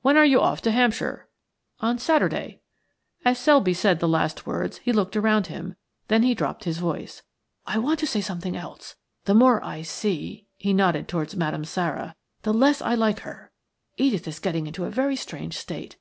[0.00, 1.28] "When are you off to Hampshire?"
[1.80, 2.62] "On Saturday."
[3.26, 5.76] As Selby said the last words he looked around him,
[6.08, 7.20] then he dropped his voice.
[7.66, 8.96] "I want to say something else.
[9.26, 13.52] The more I see —"he nodded towards Madame Sara– "the less I like her.
[13.98, 15.98] Edith is getting into a very strange state.